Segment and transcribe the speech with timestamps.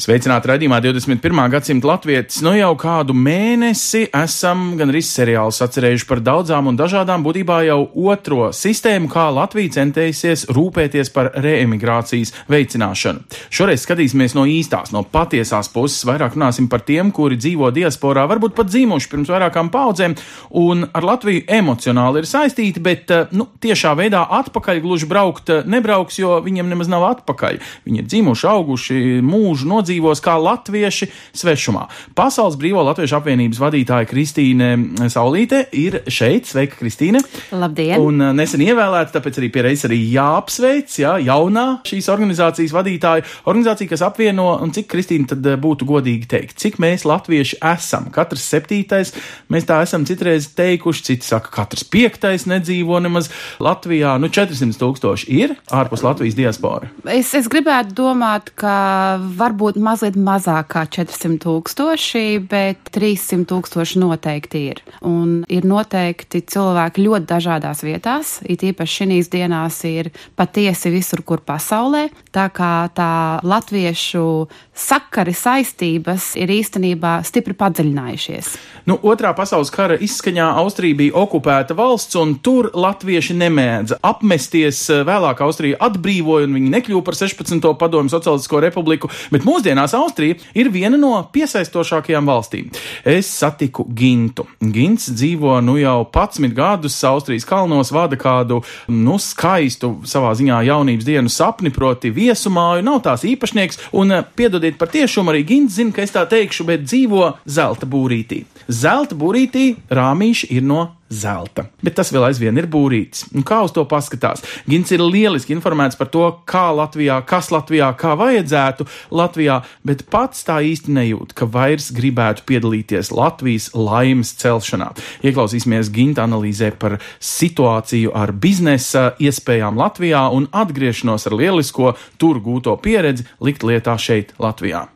[0.00, 1.40] Sveicināti raidījumā 21.
[1.52, 2.38] gadsimta latvietis.
[2.40, 7.82] Nu jau kādu mēnesi esam gan arī seriālus atcerējuši par daudzām un dažādām, būtībā jau
[8.08, 13.26] otro sistēmu, kā Latvija centēsies rūpēties par reemigrācijas veicināšanu.
[13.52, 18.56] Šoreiz skatīsimies no īstās, no patiesās puses, vairāk runāsim par tiem, kuri dzīvo diasporā, varbūt
[18.56, 20.16] pat dzīvojuši pirms vairākām paudzēm,
[20.64, 25.60] un ar Latviju emocionāli ir saistīti, bet eh, nu, tiešā veidā atpakaļ gluži braukt eh,
[25.68, 27.60] nebrauks, jo viņiem nemaz nav atpakaļ.
[27.84, 31.86] Viņi ir dzimuši, auguši, mūžu nodzīvojuši dzīvos kā latvieši svešumā.
[32.16, 34.70] Pasaules Brīvo Latviešu apvienības vadītāja Kristīne
[35.10, 36.48] Saulīte ir šeit.
[36.50, 37.22] Sveika, Kristīne!
[37.54, 38.00] Labdien!
[38.00, 43.26] Un uh, nesen ievēlēta, tāpēc arī pierreiz arī jāapsveic, jā, jaunā šīs organizācijas vadītāja.
[43.50, 48.10] Organizācija, kas apvieno, un cik Kristīna tad uh, būtu godīgi teikt, cik mēs latvieši esam.
[48.14, 49.14] Katrs septītais,
[49.52, 53.30] mēs tā esam citreiz teikuši, citi saka, katrs piektais nedzīvo nemaz
[53.62, 54.16] Latvijā.
[54.22, 56.90] Nu, 400 tūkstoši ir ārpus Latvijas diaspora.
[57.10, 64.64] Es, es gribētu domāt, ka varbūt mazliet mazāk kā 400 tūkstoši, bet 300 tūkstoši noteikti
[64.72, 64.82] ir.
[65.06, 71.40] Un ir noteikti cilvēki ļoti dažādās vietās, it īpaši šīs dienās ir patiesi visur, kur
[71.44, 72.08] pasaulē.
[72.32, 78.54] Tā kā tā latviešu sakari saistības ir īstenībā stipri padziļinājušies.
[78.88, 84.86] Nu, otrā pasaules kara izskaņā Austrija bija okupēta valsts, un tur latvieši nemēdza apmesties.
[85.06, 87.68] Vēlāk Austrija atbrīvoja, un viņi nekļuva par 16.
[87.80, 92.70] padomju Socialistisko republiku, bet mūsdienās Austrija ir viena no piesaistošākajām valstīm.
[93.04, 94.46] Es satiku Gintu.
[94.60, 101.06] Gints dzīvo nu jau 11 gadus Austrijas kalnos, vada kādu nu, skaistu savā ziņā jaunības
[101.06, 106.04] dienu sapni, proti viesumāju, nav tās īpašnieks, un piedodiet par tiešumu, arī Gints zina, ka
[106.04, 108.44] es tā teikšu, bet dzīvo zelta būrītī.
[108.70, 111.64] Zelta būrītī rāmīši ir no zelta.
[111.82, 113.24] Bet tas vēl aizvien ir būrītis.
[113.34, 114.44] Un kā uz to paskatās?
[114.70, 118.86] Gins ir lieliski informēts par to, kā Latvijā, kas Latvijā, kā vajadzētu
[119.18, 124.92] Latvijā, bet pats tā īsti nejūt, ka vairs gribētu piedalīties Latvijas laimes celšanā.
[125.26, 132.78] Ieklausīsimies Ginta analīzē par situāciju ar biznesa iespējām Latvijā un atgriešanos ar lielisko tur gūto
[132.78, 134.86] pieredzi likt lietā šeit, Latvijā.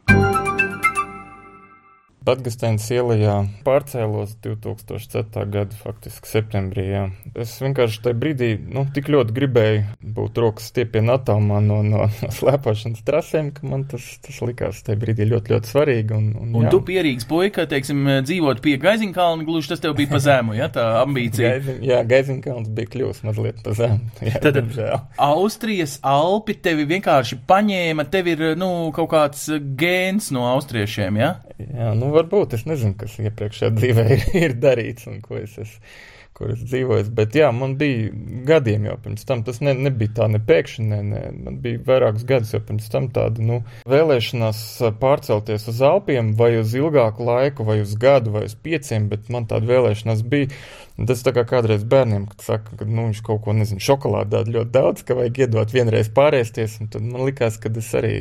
[2.25, 3.35] Batgasteinas ielā
[3.67, 5.45] pārcēlos 2004.
[5.53, 6.87] gada faktiski septembrī.
[6.89, 7.03] Jā.
[7.37, 9.83] Es vienkārši tajā brīdī nu, tik ļoti gribēju
[10.17, 15.01] būt rokas stiepienā attālumā no, no, no slēpošanas trasēm, ka man tas, tas likās tajā
[15.03, 16.17] brīdī ļoti, ļoti svarīgi.
[16.17, 16.73] Un, un, Un jā.
[16.73, 20.87] tu pierīgs puika, teiksim, dzīvot pie Gaiziņkalna, gluži tas tev bija pa zemu, ja tā
[21.03, 21.51] ambīcija.
[21.59, 24.13] Gaizin, jā, Gaiziņkalns bija kļuvis mazliet pa zemu.
[24.25, 24.79] Jā, Tad-.
[25.21, 31.35] Austrijas Alpi tevi vienkārši paņēma, tev ir, nu, kaut kāds gēns no austriešiem, ja?
[31.59, 35.95] Jā, nu varbūt es nezinu, kas iepriekšējā dzīvē ir, ir darīts un ko es esmu.
[36.35, 38.09] Kur es dzīvoju, bet jā, man bija
[38.49, 39.45] gadiem jau pirms tam.
[39.47, 43.07] Tas ne, nebija tā ne pēkšņi, ne, ne, man bija vairākus gadus jau pirms tam
[43.15, 44.65] tāda, nu, vēlēšanās
[44.99, 49.47] pārcelties uz Alpiem vai uz ilgāku laiku, vai uz gadu, vai uz pieciem, bet man
[49.47, 50.51] tāda vēlēšanās bija.
[50.95, 54.71] Tas tā kā kādreiz bērniem, kad saka, ka nu, viņš kaut ko, nezinu, šokolādi ļoti
[54.75, 58.13] daudz, ka vajag iedot vienreiz pārēsties, un tad man likās, ka es arī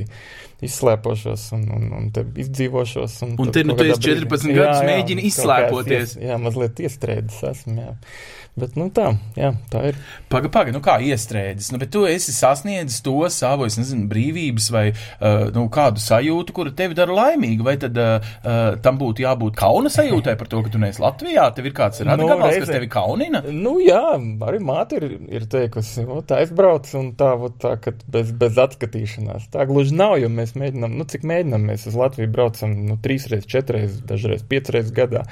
[0.64, 2.08] izslēpošos un, un, un
[2.40, 3.18] izdzīvošos.
[3.28, 6.16] Un, Un te nu tu esi 14 brīdī- gadus, mēģini izslēpoties.
[6.16, 7.94] kāds jā, mazliet iestrēdzis esmu, jā.
[8.54, 9.96] Bet, nu tā, jā, tā ir.
[10.30, 14.68] Paga, paga, nu kā iestrēdzis, nu, bet tu esi sasniedzis to savu, es nezinu, brīvības
[14.76, 19.26] vai, uh, nu, kādu sajūtu, kura tevi dara laimīgu, vai tad uh, uh, tam būtu
[19.26, 22.76] jābūt kauna sajūtai par to, ka tu neesi Latvijā, tev ir kāds radikāls, kas reizē-
[22.78, 23.42] tevi kaunina?
[23.50, 24.04] Nu, jā,
[24.46, 28.62] arī māte ir, ir teikusi, o, tā aizbrauc un tā, o, tā, ka bez, bez
[28.68, 29.50] atskatīšanās.
[29.58, 33.50] Tā gluži nav, jo mēs mēģinām, nu, cik mēģinām, mēs uz Latviju braucam, nu, trīsreiz,
[33.50, 35.26] četreiz, dažreiz piecreiz gadā.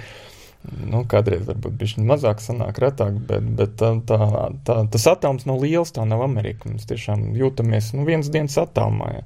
[0.62, 4.20] Nu, kādreiz varbūt bija mazāk, sanāk, retāk, bet, bet tā, tā,
[4.68, 6.70] tā, tas attālums nav liels, tā nav Amerika.
[6.70, 9.10] Mēs tiešām jūtamies nu, viens dienas attālumā.
[9.16, 9.24] Ja.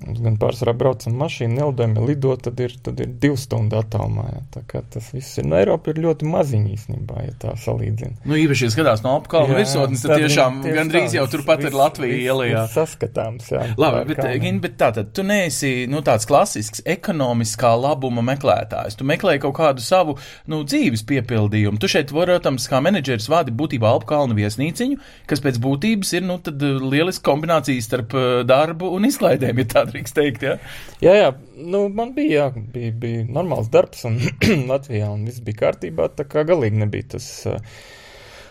[0.00, 4.24] Mums gan pārsvarā braucam mašīnu, nelidojam, ja lido, tad ir, tad ir divu stundu attālumā.
[4.32, 4.40] Ja.
[4.54, 8.22] Tā kā tas viss ir, no Eiropa ir ļoti maziņi īstenībā, ja tā salīdzina.
[8.24, 11.60] Nu, īpaši, ja skatās no apkalnu virsotnes, tad tad tiešām tieši gandrīz tā, jau turpat
[11.60, 12.62] ir viss- Latvija viss- ielajā.
[12.72, 13.66] Saskatāms, jā.
[13.76, 14.40] Labi, bet, kalniem.
[14.46, 18.96] Gin, bet tātad tu neesi nu, tāds klasisks ekonomiskā labuma meklētājs.
[18.96, 20.16] Tu meklē kaut kādu savu
[20.48, 21.78] nu, dzīves piepildījumu.
[21.82, 24.96] Tu šeit, protams, kā menedžeris vadi būtībā Alpkalnu viesnīciņu,
[25.28, 29.68] kas pēc būtības ir nu, tad, uh, lieliska kombinācija starp uh, darbu un izklaidēm, ja
[29.76, 30.56] tā drīkst teikt, jā.
[31.04, 34.20] Jā, jā, nu, man bija, jā, bija, bija normāls darbs un
[34.72, 37.32] Latvijā, un viss bija kārtībā, tā kā galīgi nebija tas.
[37.50, 37.58] Uh,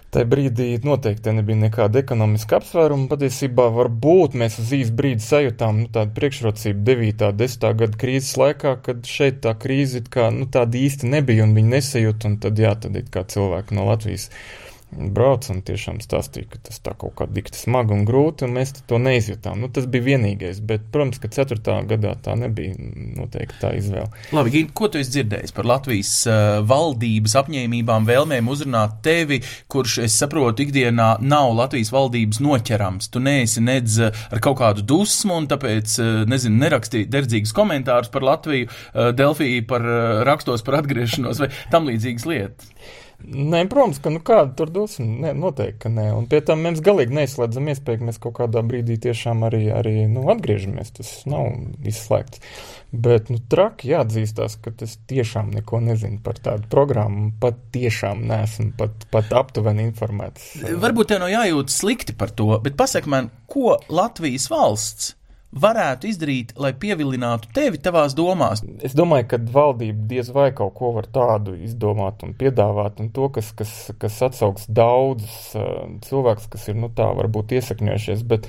[0.09, 3.05] Tajā brīdī noteikti nebija nekāda ekonomiska apsvēruma.
[3.11, 7.27] Patiesībā varbūt mēs uz īsu brīdi sajūtām nu, tādu priekšrocību 9.
[7.27, 7.67] un 10.
[7.83, 12.33] gada krīzes laikā, kad šeit tā krīze kā, nu, tāda īsti nebija un viņi nesajūta.
[12.41, 16.95] Tad, jā, tad it kā cilvēki no Latvijas brauca un tiešām stāstīja, ka tas tā
[16.97, 19.59] kaut kā dikti smagi un grūti, un mēs to neizjutām.
[19.61, 21.59] Nu, tas bija vienīgais, bet, protams, ka 4.
[21.89, 22.73] gadā tā nebija
[23.19, 24.09] noteikti tā izvēle.
[24.33, 29.41] Labi, Gint, ko tu esi dzirdējis par Latvijas uh, valdības apņēmībām, vēlmēm uzrunāt tevi,
[29.71, 33.11] kurš, es saprotu, ikdienā nav Latvijas valdības noķerams.
[33.13, 38.09] Tu neesi nedz uh, ar kaut kādu dusmu, un tāpēc, uh, nezinu, nerakstīt derdzīgus komentārus
[38.13, 42.73] par Latviju, uh, Delfiju par uh, rakstos par atgriešanos vai tam līdzīgas lietas.
[43.19, 46.05] Nē, protams, ka nu kāda tur dusma, ne, noteikti, ka nē.
[46.15, 49.93] Un pie tam mēs galīgi neizslēdzam iespēju, ka mēs kaut kādā brīdī tiešām arī, arī
[50.09, 50.93] nu, atgriežamies.
[50.95, 51.51] Tas nav
[51.85, 52.41] izslēgts.
[52.89, 57.33] Bet, nu, traki jāatzīstās, ka es tiešām neko nezinu par tādu programmu.
[57.43, 60.55] Pat tiešām neesmu pat, pat aptuveni informēts.
[60.79, 65.13] Varbūt tev nav jājūt slikti par to, bet pasak man, ko Latvijas valsts
[65.49, 68.61] varētu izdarīt, lai pievilinātu tevi tavās domās?
[68.85, 73.29] Es domāju, ka valdība diez vai kaut ko var tādu izdomāt un piedāvāt, un to,
[73.33, 78.45] kas, kas, kas atsauks daudzus uh, cilvēkus, kas ir, nu tā, varbūt iesakņojušies, bet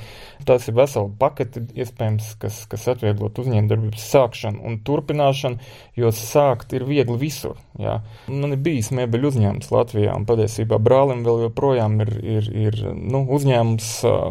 [0.49, 5.61] tas ir vesela pakete, iespējams, kas, kas atvieglot uzņēmdarbības sākšanu un turpināšanu,
[6.01, 7.97] jo sākt ir viegli visur, jā.
[8.29, 13.25] Man ir bijis mēbeļu uzņēmums Latvijā, un patiesībā brālim vēl joprojām ir, ir, ir nu,
[13.39, 14.31] uzņēmums, uh,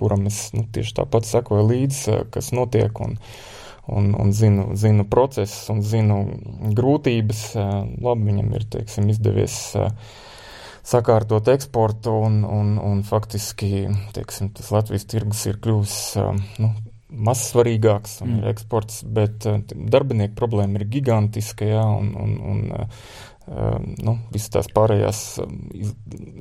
[0.00, 3.16] kuram es, nu, tieši tāpat sekoju līdzi, līdzi, kas notiek, un,
[3.90, 6.22] un, un zinu, zinu procesus un zinu
[6.76, 7.54] grūtības.
[8.00, 9.56] Labi, viņam ir teiksim, izdevies
[10.86, 15.96] sakārtot eksportu, un, un, un faktiski teiksim, tas Latvijas tirgus ir kļuvis
[16.58, 16.70] nu,
[17.10, 18.38] maz svarīgāks un mm.
[18.40, 22.64] ir eksports, bet darbinieku problēma ir gigantiska, jā, un, un, un
[23.50, 25.88] nu, visas tās pārējās ehm, iz,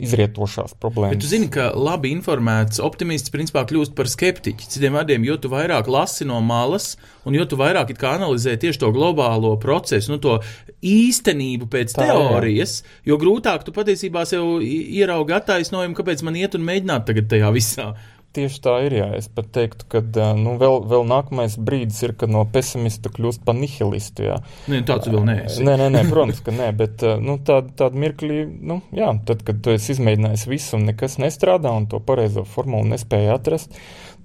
[0.10, 1.16] izrietošās problēmas.
[1.16, 4.68] Bet tu zini, ka labi informēts optimists principā kļūst par skeptiķi.
[4.76, 6.92] Citiem vārdiem, jo tu vairāk lasi no malas,
[7.26, 10.38] un jo tu vairāk analizē tieši to globālo procesu, nu, to
[10.86, 13.10] īstenību pēc Tā, teorijas, jā.
[13.10, 17.90] jo grūtāk tu patiesībā sev ieraugi attaisnojumu, kāpēc man iet un mēģināt tagad tajā visā.
[18.38, 18.94] Tieši tā ir.
[18.94, 19.08] Jā.
[19.18, 20.02] Es pat teiktu, ka
[20.38, 24.28] nu, vēl, vēl nākamais brīdis ir, kad no pesimista kļūst par nihilistu.
[24.28, 24.36] Jā.
[24.70, 25.64] Nē, tāds vēl neesi.
[25.66, 29.64] Nē, nē, nē, protams, ka nē, bet nu, tāda tād mirkli, nu, jā, tad, kad
[29.66, 33.74] tu esi izmēģinājis visu un nekas nestrādā un to pareizo formulu nespēja atrast,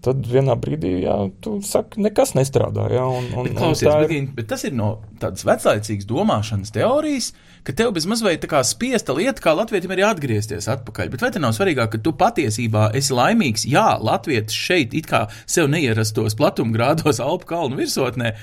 [0.04, 2.90] tad vienā brīdī, jā, tu saki, nekas nestrādā.
[2.92, 4.12] Jā, un, un, bet, klausies, un ir...
[4.12, 7.32] bet, bet tas ir no tādas veclaicīgas domāšanas teorijas
[7.64, 11.10] ka tev bez mazliet tā kā spiesta lieta, kā latvietim arī atgriezties atpakaļ.
[11.14, 13.64] Bet vai te nav svarīgāk, ka tu patiesībā esi laimīgs?
[13.70, 18.34] Jā, latvietis šeit it kā sev neierastos platumgrādos Alpu kalnu virsotnē,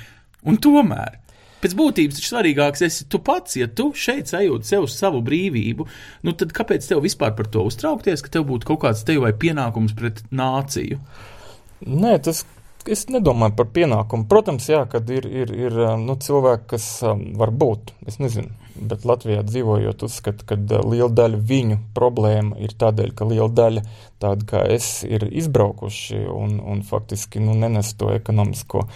[0.50, 1.20] un tomēr.
[1.62, 3.54] Pēc būtības taču svarīgāks esi tu pats.
[3.60, 5.86] Ja tu šeit sajūti sev savu brīvību,
[6.26, 9.36] nu tad kāpēc tev vispār par to uztraukties, ka tev būtu kaut kāds tev vai
[9.38, 10.98] pienākums pret nāciju?
[11.82, 12.44] Nē, tas
[12.90, 14.26] Es nedomāju par pienākumu.
[14.30, 18.50] Protams, jā, kad ir, ir, ir nu, cilvēki, kas um, var būt, es nezinu,
[18.90, 20.58] bet Latvijā dzīvojot, uzskata, ka
[20.90, 23.84] liela daļa viņu problēma ir tādēļ, ka liela daļa
[24.24, 28.88] tāda kā es ir izbraukuši un, un faktiski nu, nenes to ekonomisko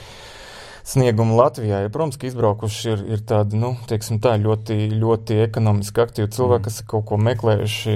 [0.86, 1.82] sniegumu Latvijā.
[1.84, 6.66] Ja, protams, ka izbraukuši ir, ir tādi, nu, tā, ļoti, ļoti ekonomiski aktīvi cilvēki, mm.
[6.68, 7.96] kas ir kaut ko meklējuši,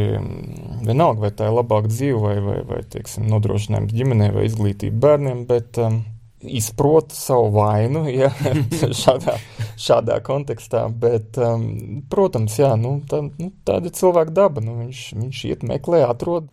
[0.87, 5.45] vienalga, vai tā ir labāka dzīve, vai, vai, vai teiksim, nodrošinājums ģimenei vai izglītība bērniem,
[5.49, 6.01] bet um,
[6.41, 8.31] izprot savu vainu ja,
[9.03, 9.37] šādā,
[9.77, 10.87] šādā kontekstā.
[10.89, 14.65] Bet, um, protams, jā, nu, tā, nu, tāda ir cilvēka daba.
[14.65, 16.49] Nu, viņš, viņš iet, meklē, atrod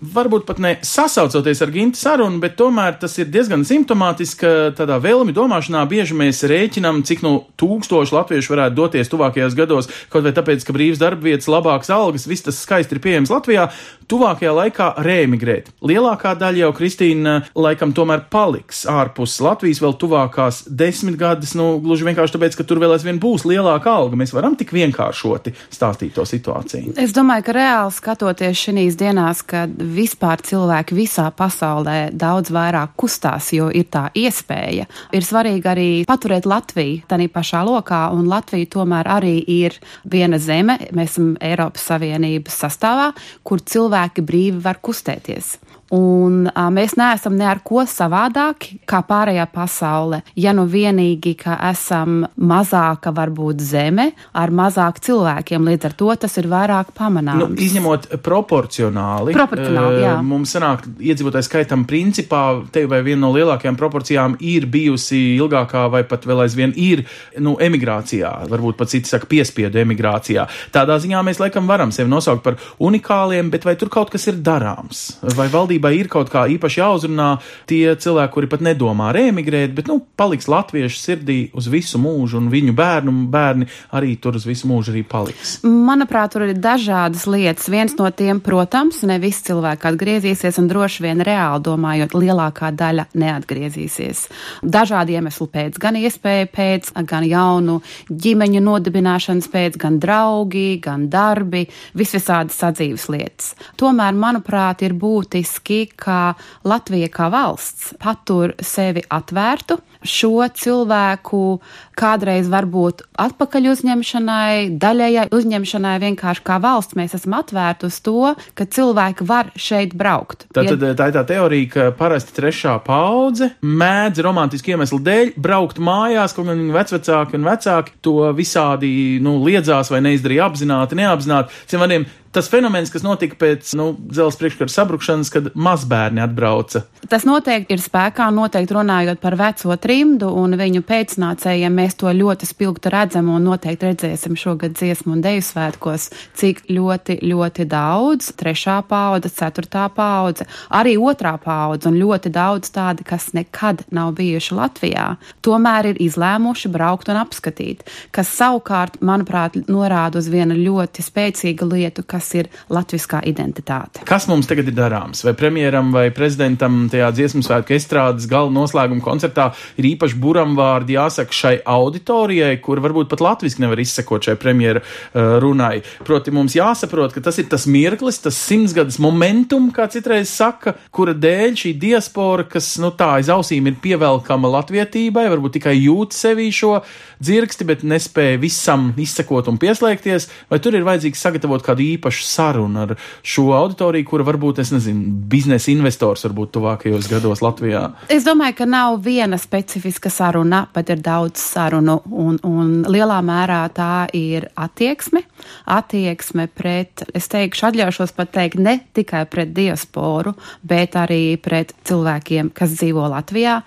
[0.00, 4.96] varbūt pat ne sasaucoties ar Gintu sarunu, bet tomēr tas ir diezgan simptomātiski, ka tādā
[5.02, 10.32] vēlmi domāšanā bieži mēs rēķinam, cik no tūkstoši latviešu varētu doties tuvākajos gados, kaut vai
[10.36, 13.68] tāpēc, ka brīvs darba vietas, labākas algas, viss tas skaisti ir pieejams Latvijā,
[14.10, 15.70] tuvākajā laikā reemigrēt.
[15.86, 22.08] Lielākā daļa jau Kristīna laikam tomēr paliks ārpus Latvijas vēl tuvākās desmit gadus, nu, gluži
[22.08, 24.18] vienkārši tāpēc, ka tur vēl aizvien būs lielāka alga.
[24.18, 26.96] Mēs varam tik vienkāršoti stāstīt to situāciju.
[27.00, 33.52] Es domāju, ka reāli skatoties šīs dienās, kad vispār cilvēki visā pasaulē daudz vairāk kustās,
[33.56, 34.86] jo ir tā iespēja.
[35.16, 40.78] Ir svarīgi arī paturēt Latviju tādā pašā lokā, un Latvija tomēr arī ir viena zeme,
[40.96, 43.10] mēs esam Eiropas Savienības sastāvā,
[43.42, 45.56] kur cilvēki brīvi var kustēties.
[45.90, 50.20] Un a, mēs neesam ne ar ko savādāki kā pārējā pasaule.
[50.38, 56.38] Ja nu vienīgi, ka esam mazāka varbūt zeme ar mazāk cilvēkiem, līdz ar to tas
[56.38, 57.42] ir vairāk pamanāms.
[57.42, 60.14] Nu, izņemot proporcionāli, Proporcionāli, jā.
[60.26, 66.04] mums sanāk iedzīvotāju skaitam principā, te vai viena no lielākajām proporcijām ir bijusi ilgākā vai
[66.08, 67.02] pat vēl aizvien ir,
[67.42, 70.46] nu, emigrācijā, varbūt pat citi saka piespiedu emigrācijā.
[70.74, 74.38] Tādā ziņā mēs laikam varam sevi nosaukt par unikāliem, bet vai tur kaut kas ir
[74.44, 75.04] darāms?
[75.34, 80.00] Vai valdībai ir kaut kā īpaši jāuzrunā tie cilvēki, kuri pat nedomā reemigrēt, bet, nu,
[80.16, 84.92] paliks latviešu sirdī uz visu mūžu un viņu bērnu bērni arī tur uz visu mūžu
[84.92, 85.60] arī paliks?
[85.64, 87.68] Manuprāt, tur ir dažādas lietas.
[87.70, 93.08] Viens no tiem, protams, ne visi cilvēki atgriezīsies, un droši vien reāli domājot, lielākā daļa
[93.14, 94.26] neatgriezīsies.
[94.62, 101.66] Dažādu iemeslu pēc, gan iespēju pēc, gan jaunu ģimeņu nodibināšanas pēc, gan draugi, gan darbi,
[101.96, 103.54] visvisādi sadzīves lietas.
[103.80, 106.34] Tomēr, manuprāt, ir būtiski, ka
[106.68, 111.60] Latvija kā valsts patur sevi atvērtu šo cilvēku
[111.98, 118.64] kādreiz varbūt atpakaļ uzņemšanai, daļējai uzņemšanai, vienkārši kā valsts mēs esam atvērti uz to, ka
[118.64, 120.46] cilvēki var šeit braukt.
[120.54, 125.82] Tā, tad, tā ir tā teorija, ka parasti trešā paudze mēdz romantiski iemeslu dēļ braukt
[125.82, 131.60] mājās, kaut gan vecvecāki un vecāki to visādi nu, liedzās vai neizdarīja apzināti, neapzināti.
[131.68, 136.84] Ciem vārdiem, tas fenomens, kas notika pēc nu, dzelzceļa priekškara sabrukšanas, kad mazbērni atbrauca.
[137.10, 141.74] Tas noteikti ir spēkā, noteikti runājot par veco trimdu un viņu pēcnācējiem.
[141.74, 146.08] Mēs to ļoti spilgti redzam un noteikti redzēsim šogad dziesmu un deju svētkos,
[146.38, 153.06] cik ļoti, ļoti daudz trešā paudze, ceturtā paudze, arī otrā paudze un ļoti daudz tādi,
[153.06, 155.08] kas nekad nav bijuši Latvijā,
[155.42, 157.82] tomēr ir izlēmuši braukt un apskatīt,
[158.14, 164.04] kas savukārt, manuprāt, norāda uz vienu ļoti spēcīgu lietu, kas ir latviskā identitāte.
[164.08, 165.22] Kas mums tagad ir darāms?
[165.26, 169.50] Vai premjeram vai prezidentam tajā dziesmu svētku estrādes gala noslēguma koncertā
[169.80, 175.38] ir īpaši buramvārdi jāsaka šai auditorijai, kur varbūt pat latviski nevar izsekot šai premjera uh,
[175.42, 175.80] runai?
[176.06, 181.14] Proti mums jāsaprot, ka tas ir tas mirklis, tas simtsgades momentum, kā citreiz saka, kura
[181.16, 186.50] dēļ šī diaspora, kas, nu tā, aiz ausīm ir pievelkama latvietībai, varbūt tikai jūt sevī
[186.54, 186.80] šo
[187.22, 192.82] dzirksti, bet nespēja visam izsekot un pieslēgties, vai tur ir vajadzīgs sagatavot kādu īpašu sarunu
[192.84, 197.86] ar šo auditoriju, kura varbūt, es nezinu, biznesa investors varbūt tuvākajos gados Latvijā?
[198.12, 203.62] Es domāju, ka nav viena specifiska saruna, bet ir daudz sarunu, un, un lielā mērā
[203.76, 205.22] tā ir attieksme.
[205.70, 210.34] Attieksme pret, es teikšu, atļaušos pat teikt, ne tikai pret diasporu,
[210.66, 213.60] bet arī pret cilvēkiem, kas dzīvo Latvijā.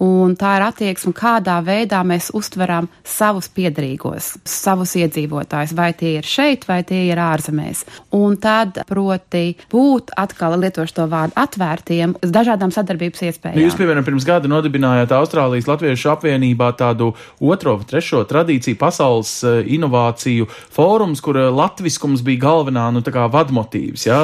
[0.00, 6.26] Un tā ir attieksme, kādā veidā mēs uztveram savus piedarīgos, savus iedzīvotājus, vai tie ir
[6.26, 7.84] šeit, vai tie ir ārzemēs.
[8.16, 13.58] Un tad, proti, būt atkal lietošu to vārdu atvērtiem uz dažādām sadarbības iespējām.
[13.58, 19.60] Nu, jūs, piemēram, pirms gada nodibinājāt Austrālijas Latviešu apvienībā tādu otro, trešo tradīciju pasaules eh,
[19.76, 24.20] inovāciju fórums, kur eh, latviskums bija galvenā, nu, tā kā vadmotīvs, ja?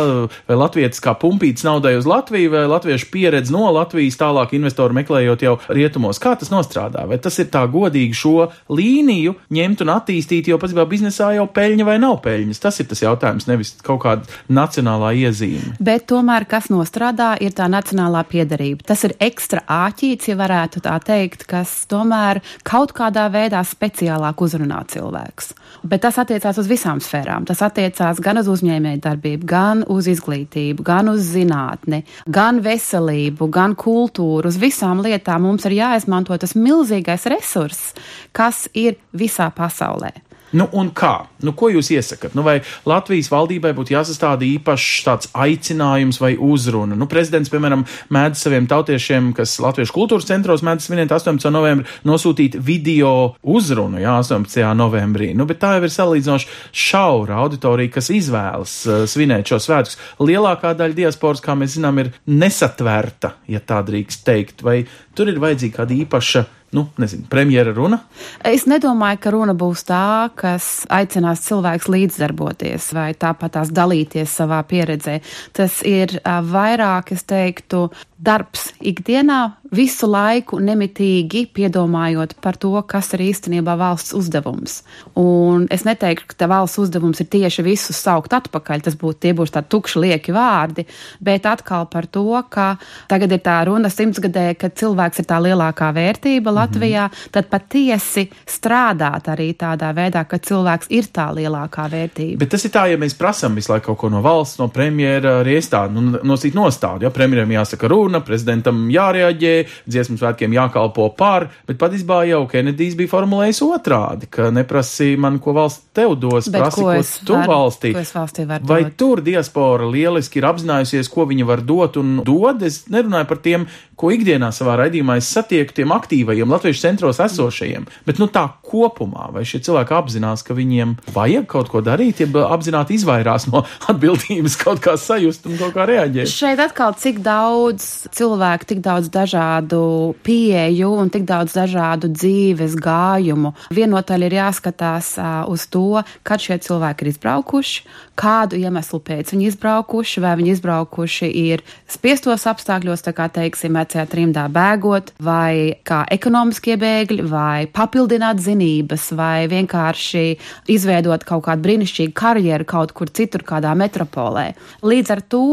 [0.49, 5.45] vai latvietis kā pumpīts naudai uz Latviju, vai latviešu pieredze no Latvijas tālāk investoru meklējot
[5.47, 6.21] jau rietumos.
[6.23, 7.07] Kā tas nostrādā?
[7.09, 11.87] Vai tas ir tā godīgi šo līniju ņemt un attīstīt, jo pats biznesā jau peļņa
[11.89, 12.63] vai nav peļņas?
[12.63, 15.75] Tas ir tas jautājums, nevis kaut kāda nacionālā iezīme.
[15.83, 18.85] Bet tomēr, kas nostrādā, ir tā nacionālā piedarība.
[18.87, 24.83] Tas ir ekstra āķīts, ja varētu tā teikt, kas tomēr kaut kādā veidā speciālāk uzrunā
[24.93, 25.55] cilvēks.
[25.87, 27.47] Bet tas attiecās uz visām sfērām.
[27.49, 33.77] Tas attiecās gan uz uzņēmēju darbību, gan uz izglītību, gan uz zinātni, gan veselību, gan
[33.79, 34.51] kultūru.
[34.51, 37.95] Uz visām lietām mums ir jāizmanto tas milzīgais resurss,
[38.37, 40.15] kas ir visā pasaulē.
[40.55, 41.26] Nu, un kā?
[41.43, 42.37] Nu, ko jūs iesakat?
[42.38, 46.95] Nu, vai Latvijas valdībai būtu jāsastāda īpašs tāds aicinājums vai uzruna?
[46.99, 47.83] Nu, prezidents, piemēram,
[48.15, 51.50] mēdz saviem tautiešiem, kas Latviešu kultūras centros mēdz svinēt 18.
[51.50, 54.62] novembrī, nosūtīt video uzrunu, jā, 18.
[54.79, 55.33] novembrī.
[55.35, 56.50] Nu, bet tā jau ir salīdzinoši
[56.87, 59.99] šaura auditorija, kas izvēlas uh, svinēt šo svētkus.
[60.23, 64.85] Lielākā daļa diasporas, kā mēs zinām, ir nesatverta, ja tā drīkst teikt, vai
[65.17, 68.01] tur ir vajadzīga kāda īpaša nu, nezinu, premjera runa?
[68.45, 74.63] Es nedomāju, ka runa būs tā, kas aicinās cilvēks līdzdarboties vai tāpat tās dalīties savā
[74.67, 75.21] pieredzē.
[75.57, 83.25] Tas ir vairāk, es teiktu, darbs ikdienā, visu laiku nemitīgi piedomājot par to, kas ir
[83.27, 84.79] īstenībā valsts uzdevums.
[85.21, 89.53] Un es neteiktu, ka valsts uzdevums ir tieši visus saukt atpakaļ, tas būtu tie būs
[89.53, 90.87] tādi tukši lieki vārdi,
[91.21, 92.77] bet atkal par to, ka
[93.11, 97.33] tagad ir tā runa simtsgadē, ka cilvēks ir tā lielākā vērtība Latvijā, mm -hmm.
[97.33, 102.39] tad patiesi strādāt arī tādā veidā, ka cilvēks ir tā lielākā vērtība.
[102.39, 105.43] Bet tas ir tā, ja mēs prasām visu laiku kaut ko no valsts, no premjera,
[105.43, 109.55] arī iestādi, nu, nosīt nostādi, ja premjeram jāsaka runa, prezidentam jārēģē,
[109.91, 115.53] dziesmu svētkiem jākalpo par, bet patiesībā jau Kenedijs bija formulējis otrādi, ka neprasīja man, ko
[115.57, 117.93] valsts tev dos, Bet prasi, ko ko tu varu- valstī.
[117.97, 118.97] ko valstī Vai dot?
[118.97, 122.63] tur diaspora lieliski ir apzinājusies, ko viņa var dot un dod?
[122.63, 127.87] Es nerunāju par tiem, ko ikdienā savā raidījumā es satieku, tiem aktīvajiem latviešu centros esošajiem,
[128.07, 132.45] bet nu tā kopumā, vai šie cilvēki apzinās, ka viņiem vajag kaut ko darīt, ja
[132.53, 136.31] apzināti izvairās no atbildības kaut kā sajust un kaut kā reaģēt.
[136.31, 139.81] Šeit atkal cik daudz cilvēku, tik daudz dažādu
[140.26, 143.55] pieeju un tik daudz dažādu dzīves gājumu.
[143.75, 145.15] Vienotaļ ir jāskatās
[145.49, 147.87] uz to, kad šie cilvēki ir izbraukuši,
[148.19, 154.07] kādu iemeslu pēc viņi izbraukuši, vai viņi izbraukuši ir spiestos apstākļos, tā kā teiksim, vecajā
[154.11, 160.26] trimdā bēgot, vai kā ekonomiskie bēgļi, vai papildināt zinības, vai vienkārši
[160.75, 164.52] izveidot kaut kādu brīnišķīgu karjeru kaut kur citur, kādā metropolē.
[164.83, 165.45] Līdz ar to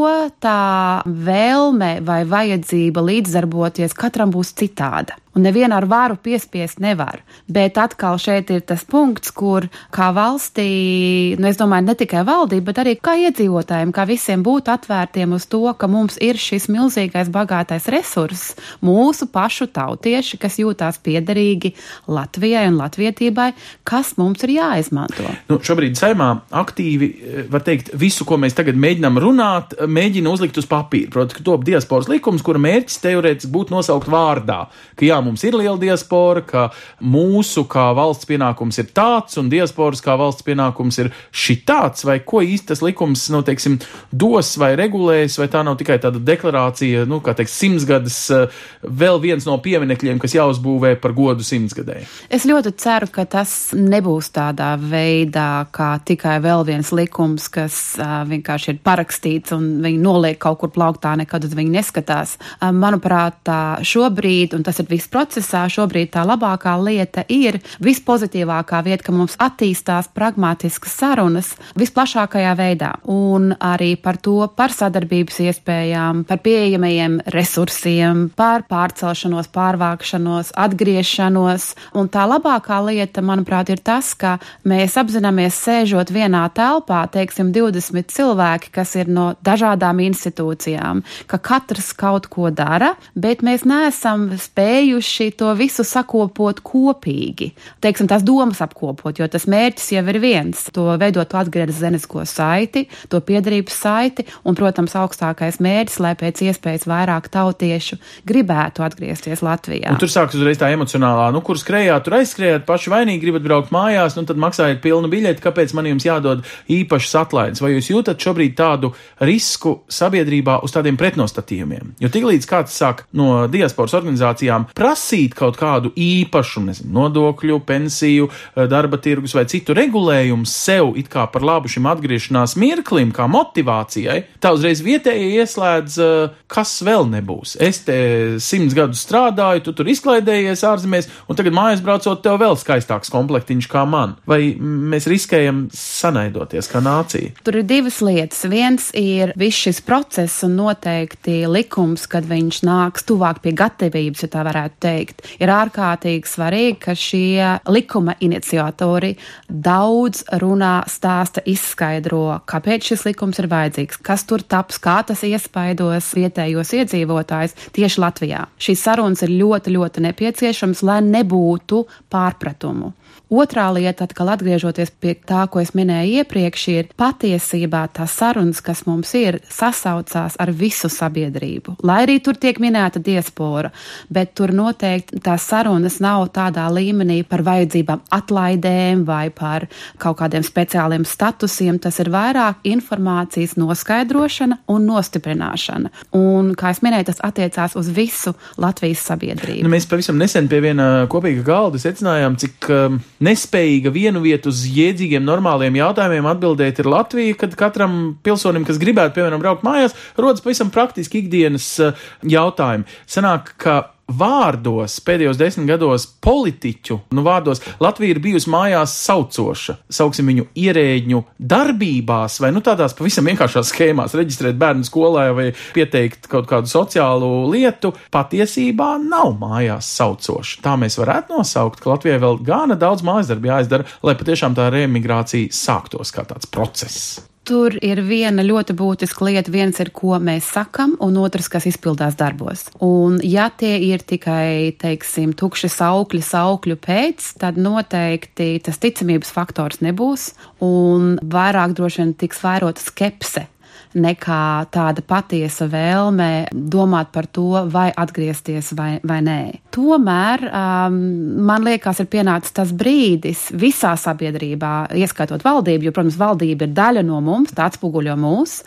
[0.41, 0.59] tā
[1.05, 5.22] vēlme vai vajadzība līdzdarboties katram būs citāda.
[5.33, 7.23] Un nevienu ar varu piespiest nevar.
[7.49, 12.67] Bet atkal šeit ir tas punkts, kur kā valstī, nu es domāju, ne tikai valdība,
[12.69, 17.31] bet arī kā iedzīvotājiem, kā visiem būt atvērtiem uz to, ka mums ir šis milzīgais
[17.33, 18.53] bagātais resurss,
[18.85, 21.73] mūsu pašu tautieši, kas jūtās piederīgi
[22.13, 23.49] Latvijai un latvietībai,
[23.89, 25.25] kas mums ir jāizmanto.
[25.49, 26.29] Nu, šobrīd saimā
[26.61, 31.09] aktīvi, eh, var teikt, visu, ko mēs tagad mēģinām runāt, mēģina uzlikt uz papīra.
[31.09, 35.57] Protams, ka top diasporas likums, kura mērķis teorētiski būtu nosaukt vārdā, ka jā, mums ir
[35.57, 36.67] liela diaspora, ka
[37.01, 42.43] mūsu kā valsts pienākums ir tāds, un diasporas kā valsts pienākums ir šitāds, vai ko
[42.43, 43.79] īsti tas likums, nu, teiksim,
[44.11, 49.19] dos vai regulēs, vai tā nav tikai tāda deklarācija, nu, kā teikt, simtsgadas, eh, vēl
[49.23, 52.07] viens no pieminekļiem, kas jāuzbūvē par godu simtsgadēji.
[52.33, 58.21] Es ļoti ceru, ka tas nebūs tādā veidā, kā tikai vēl viens likums, kas uh,
[58.29, 62.37] vienkārši ir parakstīts un viņi noliek kaut kur plauktā, nekad uz viņu neskatās.
[62.59, 68.82] Uh, manuprāt, tā šobrīd, un tas ir viss procesā, šobrīd tā labākā lieta ir vispozitīvākā
[68.86, 72.91] vieta, ka mums attīstās pragmatiskas sarunas visplašākajā veidā.
[73.10, 81.70] Un arī par to, par sadarbības iespējām, par pieejamajiem resursiem, par pārcelšanos, pārvākšanos, atgriešanos.
[82.00, 88.10] Un tā labākā lieta, manuprāt, ir tas, ka mēs apzināmies sēžot vienā telpā, teiksim, 20
[88.13, 95.02] cilvēki, kas ir no dažādām institūcijām, ka katrs kaut ko dara, bet mēs neesam spējuši
[95.37, 97.51] to visu sakopot kopīgi.
[97.83, 103.19] Teiksim, tās domas apkopot, jo tas mērķis jau ir viens- to veidot atgriezenisko saiti, to
[103.21, 109.91] piedarības saiti, un, protams, augstākais mērķis, lai pēc iespējas vairāk tautiešu gribētu atgriezties Latvijā.
[109.91, 113.71] Un tur sākas uzreiz tā emocionālā, nu, kur skrējāt, tur aizskrējāt, paši vainīgi gribat braukt
[113.71, 117.61] mājās, nu, tad maksājat pilnu biļeti, kāpēc man jums jādod īpašas atlaides?
[117.61, 121.95] Vai jūs jūtat šobrīd tādu risku sabiedrībā uz tādiem pretnostatījumiem?
[121.99, 124.92] Jo tiklīdz kāds sāk no diasporas organizācijām prasīt
[125.36, 131.25] kaut kādu īpašu, nezinu, nodokļu, pensiju, eh, darba tirgus vai citu regulējumu sev it kā
[131.32, 137.58] par labu šim atgriešanās mirklim, kā motivācijai, tā uzreiz vietēji ieslēdz, eh, kas vēl nebūs.
[137.60, 142.56] Es te simts gadus strādāju, tu tur izklaidējies ārzemēs, un tagad mājās braucot, tev vēl
[142.58, 144.15] skaistāks komplektiņš kā man.
[144.25, 147.34] Vai mēs riskējam sanaidoties kā nācija?
[147.43, 148.43] Tur ir divas lietas.
[148.49, 154.32] Viens ir viss šis process un noteikti likums, kad viņš nāks tuvāk pie gatavības, ja
[154.34, 155.24] tā varētu teikt.
[155.41, 159.13] Ir ārkārtīgi svarīgi, ka šie likuma iniciatori
[159.48, 166.12] daudz runā, stāsta, izskaidro, kāpēc šis likums ir vajadzīgs, kas tur taps, kā tas iespaidos
[166.17, 168.46] vietējos iedzīvotājus tieši Latvijā.
[168.62, 172.93] Šīs sarunas ir ļoti, ļoti nepieciešamas, lai nebūtu pārpratumu.
[173.34, 178.84] Otrā lieta, atkal atgriežoties pie tā, ko es minēju iepriekš, ir patiesībā tās sarunas, kas
[178.86, 181.80] mums ir, sasaucās ar visu sabiedrību.
[181.82, 183.72] Lai arī tur tiek minēta diaspora,
[184.13, 189.65] bet tur noteikti tās sarunas nav tādā līmenī par vajadzībām atlaidēm vai par
[189.98, 191.82] kaut kādiem speciāliem statusiem.
[191.82, 195.89] Tas ir vairāk informācijas noskaidrošana un nostiprināšana.
[196.22, 199.65] Un, kā es minēju, tas attiecās uz visu Latvijas sabiedrību.
[199.65, 204.65] Nu, mēs pavisam nesen pie viena kopīga galda secinājām, cik um, nespējīga vienu vietu uz
[204.67, 210.43] jēdzīgiem, normāliem jautājumiem atbildēt ir Latvija, kad katram pilsonim, kas gribētu, piemēram, braukt mājās, rodas
[210.43, 212.88] pavisam praktiski ikdienas uh, jautājumi.
[213.09, 220.29] Sanāk, ka vārdos pēdējos desmit gados politiķu, nu vārdos Latvija ir bijusi mājās saucoša, sauksim
[220.31, 226.49] viņu ierēģņu darbībās vai nu tādās pavisam vienkāršās schēmās, reģistrēt bērnu skolā vai pieteikt kaut
[226.51, 230.61] kādu sociālu lietu, patiesībā nav mājās saucoša.
[230.63, 234.69] Tā mēs varētu nosaukt, ka Latvijai vēl gana daudz mājas darbu jāizdara, lai patiešām tā
[234.73, 237.33] reemigrācija sāktos kā tāds process.
[237.43, 239.51] Tur ir viena ļoti būtiska lieta.
[239.51, 242.69] Viens ir, ko mēs sakam, un otrs, kas izpildās darbos.
[242.84, 249.84] Un, ja tie ir tikai, teiksim, tukši saukļi, saukļu pēc, tad noteikti tas ticamības faktors
[249.84, 250.32] nebūs,
[250.63, 253.47] un vairāk droši vien tiks vērota skepse
[253.95, 259.39] nekā tāda patiesa vēlme domāt par to, vai atgriezties vai, vai nē.
[259.73, 260.99] Tomēr um,
[261.47, 267.06] man liekas, ir pienācis tas brīdis visā sabiedrībā, ieskaitot valdību, jo, protams, valdība ir daļa
[267.08, 268.60] no mums, tā atspoguļo mūs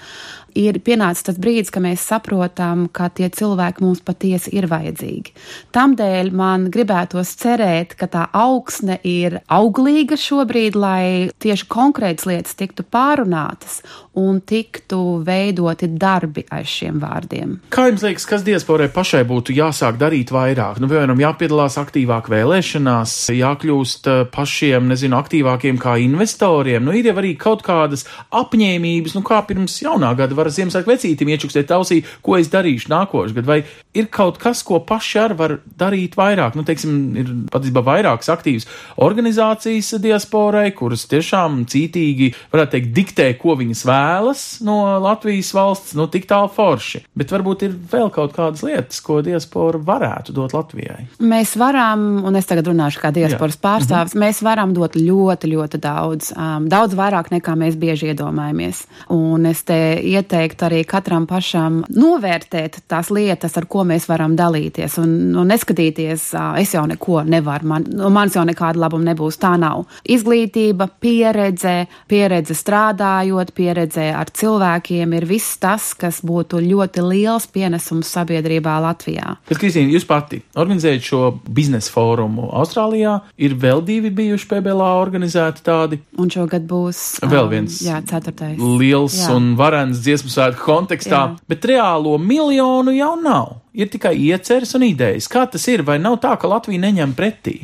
[0.56, 5.34] ir pienācis tas brīdis, ka mēs saprotam, ka tie cilvēki mums patiesi ir vajadzīgi.
[5.76, 12.86] Tamdēļ man gribētos cerēt, ka tā augsne ir auglīga šobrīd, lai tieši konkrētas lietas tiktu
[12.88, 13.82] pārunātas
[14.16, 17.58] un tiktu veidoti darbi aiz šiem vārdiem.
[17.72, 20.80] Kā jums liekas, kas diasporai pašai būtu jāsāk darīt vairāk?
[20.80, 26.86] Nu, piemēram, jāpiedalās aktīvāk vēlēšanās, jākļūst eh, pašiem, nezinu, aktīvākiem kā investoriem.
[26.86, 31.30] Nu, ir jau arī kaut kādas apņēmības, nu, kā pirms jaunā gada var Ziemassvētku vecītim
[31.34, 33.48] iečukstēt ausī, ko es darīšu nākošais gadu.
[33.48, 33.60] Vai
[33.96, 36.56] ir kaut kas, ko paši ar var darīt vairāk?
[36.56, 38.68] Nu, teiksim, ir patiesībā vairākas aktīvas
[39.02, 46.08] organizācijas diasporai, kuras tiešām cītīgi, varētu teikt, diktē, ko viņas vēlas no Latvijas valsts, nu
[46.12, 47.02] tik tālu forši.
[47.16, 51.06] Bet varbūt ir vēl kaut kādas lietas, ko diaspora varētu dot Latvijai.
[51.24, 53.64] Mēs varam, un es tagad runāšu kā diasporas Jā.
[53.68, 54.24] pārstāvis, mhm.
[54.26, 58.84] mēs varam dot ļoti, ļoti daudz, um, daudz vairāk nekā mēs bieži iedomājamies.
[59.12, 60.35] Un es te ieteiktu
[60.66, 66.54] arī katram pašam novērtēt tās lietas, ar ko mēs varam dalīties un, un neskatīties, uh,
[66.60, 69.38] es jau neko nevaru, man, no manis jau nekāda labuma nebūs.
[69.40, 69.84] Tā nav.
[70.08, 78.10] Izglītība, pieredze, pieredze strādājot, pieredze ar cilvēkiem ir viss tas, kas būtu ļoti liels pienesums
[78.16, 79.36] sabiedrībā Latvijā.
[79.48, 85.64] Bet, Kristīna, jūs pati organizējat šo biznesa fórumu Austrālijā, ir vēl divi bijuši PBLā organizēti
[85.66, 86.00] tādi.
[86.20, 88.58] Un šogad būs vēl viens um, jā, ceturtais.
[88.80, 89.30] liels jā.
[89.36, 91.46] un varens dziesmu svētku kontekstā, jā.
[91.48, 93.56] bet reālo miljonu jau nav.
[93.76, 95.28] Ir tikai ieceres un idejas.
[95.30, 95.84] Kā tas ir?
[95.86, 97.58] Vai nav tā, ka Latvija neņem pretī?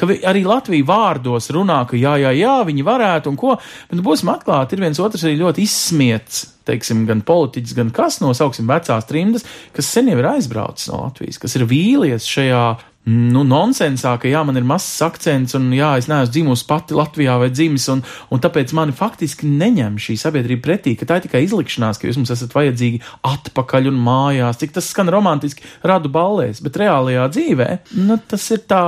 [0.00, 3.56] ka arī Latvija vārdos runā, ka jā, jā, jā, viņi varētu un ko,
[3.90, 6.46] bet būsim atklāti, ir viens otrs arī ļoti izsmiets.
[6.70, 9.44] Teiksim, gan politiķis, gan kas nosauksim vecās trimdas,
[9.76, 12.64] kas sen jau ir aizbraucis no Latvijas, kas ir vīlies šajā
[13.08, 17.38] nu, nonsensā, ka jā, man ir mazs akcents, un jā, es neesmu dzimusi pati Latvijā
[17.40, 21.42] vai dzimis, un, un tāpēc mani faktiski neņem šī sabiedrība pretī, ka tā ir tikai
[21.46, 26.60] izlikšanās, ka jūs mums esat vajadzīgi atpakaļ un mājās, cik tas skan romantiski radu ballēs,
[26.64, 27.68] bet reālajā dzīvē,
[28.04, 28.82] nu, tas ir tā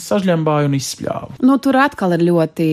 [0.00, 1.38] sažļambāja un izspļāva.
[1.44, 2.70] Nu, tur atkal ir ļoti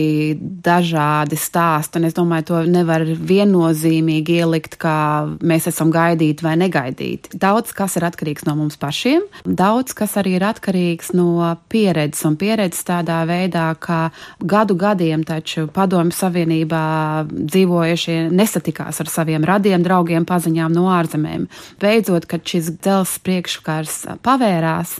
[0.64, 4.96] dažādi stāsti, un es domāju, to nevar viennozīmīgi ielikt, kā
[5.44, 7.36] mēs esam gaidīti vai negaidīti.
[7.36, 12.24] Daudz kas ir atkarīgs no mums pašiem, daudz kas arī ir atkarīgs atkarīgs no pieredzes,
[12.26, 19.82] un pieredzes tādā veidā, ka gadu gadiem taču Padomju Savienībā dzīvojušie nesatikās ar saviem radiem,
[19.82, 21.48] draugiem, paziņām no ārzemēm.
[21.80, 24.98] Beidzot, kad šis dzelzs priekškars pavērās,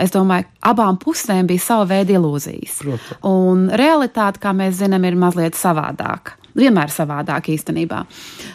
[0.00, 2.80] es domāju, abām pusēm bija sava veida ilūzijas.
[2.80, 3.24] Protams.
[3.26, 8.02] Un realitāte, kā mēs zinām, ir mazliet savādāka vienmēr savādāk īstenībā.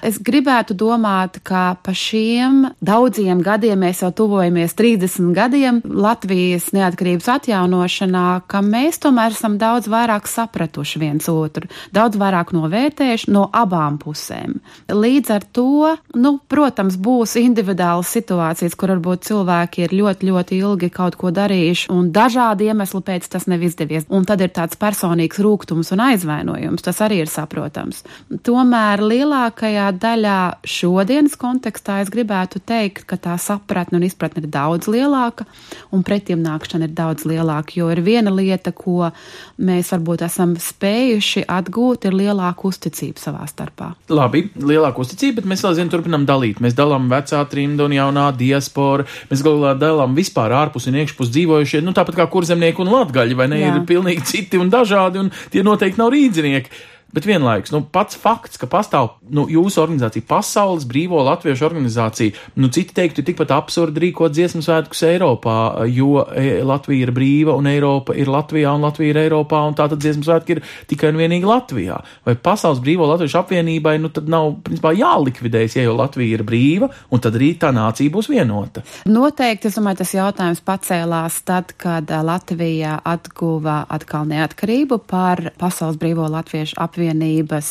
[0.06, 7.30] Es gribētu domāt, ka pa šiem daudziem gadiem, mēs jau tuvojamies 30 gadiem Latvijas neatkarības
[7.38, 14.00] atjaunošanā, ka mēs tomēr esam daudz vairāk sapratuši viens otru, daudz vairāk novērtējuši no abām
[14.02, 14.60] pusēm.
[14.92, 20.92] Līdz ar to, nu, protams, būs individuālas situācijas, kur varbūt cilvēki ir ļoti, ļoti ilgi
[20.94, 24.08] kaut ko darījuši, un dažādi iemesli pēc tas nav izdevies.
[24.10, 26.86] Un tad ir tāds personīgs rūkums un aizvainojums.
[26.86, 27.85] Tas arī ir saprotams.
[27.86, 28.04] Protams.
[28.46, 34.88] Tomēr lielākajā daļā šodienas kontekstā es gribētu teikt, ka tā sapratne un izpratne ir daudz
[34.88, 35.46] lielāka
[35.92, 39.12] un pretimnākšana ir daudz lielāka, jo ir viena lieta, ko
[39.58, 43.94] mēs varbūt esam spējuši atgūt, ir lielāka uzticība savā starpā.
[44.10, 46.62] Labi, lielāka uzticība, bet mēs vēl zinu, turpinam dalīt.
[46.64, 49.06] Mēs dalām vecā trimda un jaunā diaspora.
[49.30, 53.50] Mēs galvā dalām vispār ārpus un iekšpus dzīvojušie, nu tāpat kā kurzemnieki un latgaļi, vai
[53.52, 53.74] ne, Jā.
[53.74, 56.84] ir pilnīgi citi un dažādi, un tie noteikti nav rīdzinieki.
[57.16, 62.68] Bet vienlaikus nu, pats fakts, ka pastāv nu, jūsu organizācija, Pasaules brīvo latviešu organizācija, nu,
[62.76, 68.18] citi teiktu, tikpat absurdi rīkot dziesmu svētkus Eiropā, jo e, Latvija ir brīva un Eiropa
[68.20, 72.02] ir Latvijā un Latvija ir Eiropā, un tātad dziesmu svētki ir tikai un vienīgi Latvijā.
[72.28, 76.92] Vai Pasaules brīvo latviešu apvienībai, nu, tad nav, principā, jālikvidējas, ja jau Latvija ir brīva,
[77.16, 78.84] un tad arī tā nācija būs vienota?
[79.08, 86.28] Noteikti, es domāju, tas jautājums pacēlās tad, kad Latvija atguva atkal neatkarību par Pasaules brīvo
[86.36, 87.70] latviešu apvienību Savienības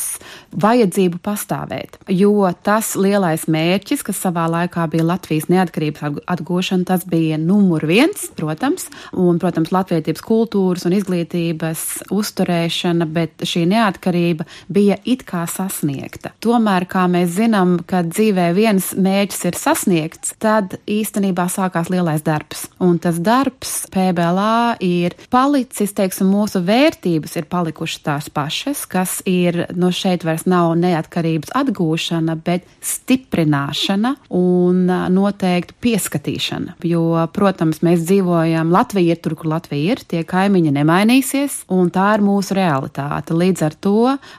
[0.55, 1.97] vajadzību pastāvēt.
[2.07, 8.29] Jo tas lielais mērķis, kas savā laikā bija Latvijas neatkarības atgūšana, tas bija numur viens,
[8.37, 11.83] protams, un, protams, latvietības kultūras un izglītības
[12.15, 16.31] uzturēšana, bet šī neatkarība bija it kā sasniegta.
[16.43, 22.69] Tomēr, kā mēs zinām, kad dzīvē viens mērķis ir sasniegts, tad īstenībā sākās lielais darbs.
[22.79, 29.65] Un tas darbs PBLā ir palicis, teiksim, mūsu vērtības ir palikušas tās pašas, kas ir,
[29.75, 36.77] no šeit vairs nav neatkarības atgūšana, bet stiprināšana un noteikti pieskatīšana.
[36.85, 42.11] Jo, protams, mēs dzīvojam, Latvija ir tur, kur Latvija ir, tie kaimiņi nemainīsies, un tā
[42.17, 43.35] ir mūsu realitāte.
[43.35, 43.95] Līdz ar to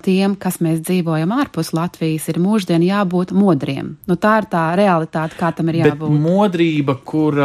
[0.06, 3.96] tiem, kas mēs dzīvojam ārpus Latvijas, ir mūždien jābūt modriem.
[4.08, 6.06] Nu, tā ir tā realitāte, kā tam ir jābūt.
[6.14, 7.38] Bet modrība, kur,